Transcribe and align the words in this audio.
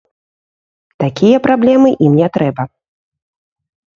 Такія 1.03 1.41
праблемы 1.47 1.89
ім 2.07 2.17
не 2.21 2.29
трэба. 2.37 2.63